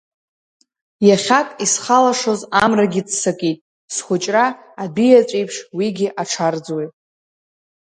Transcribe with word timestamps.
Иахьак 1.07 1.47
исхалашоз 1.63 2.41
амрагьы 2.63 3.01
ццакит, 3.07 3.57
схәыҷра 3.93 4.45
адәиаҵәеиԥш 4.81 5.57
уигьы 5.75 6.07
аҽарӡуеит. 6.21 6.91